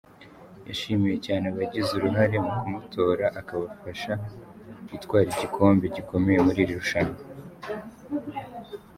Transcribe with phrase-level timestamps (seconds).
[0.67, 4.13] Yashimiye cyane abagize uruhare mu kumutora akabasha
[4.91, 7.19] gutwara igikombe gikomeye muri iri rushanwa.